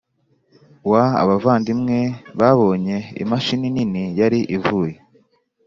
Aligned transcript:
Wa 0.91 1.03
Abavandimwe 1.21 1.97
Babonye 2.39 2.95
Imashini 3.23 3.67
Nini 3.75 4.03
Yari 4.19 4.39
Ivuye 4.57 4.95